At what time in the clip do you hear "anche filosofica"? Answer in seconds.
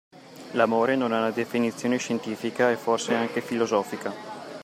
3.13-4.11